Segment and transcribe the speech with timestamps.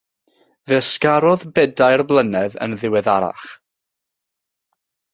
[0.71, 3.49] Fe ysgarodd bedair blynedd yn ddiweddarach.